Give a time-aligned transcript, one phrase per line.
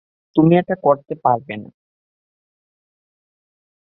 [0.35, 1.69] তুমি এটা করতে পারবে না।